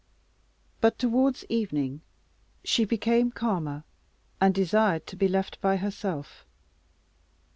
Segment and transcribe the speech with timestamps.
[0.79, 2.01] But towards evening
[2.63, 3.83] she became calmer,
[4.41, 6.43] and desired to be left by herself.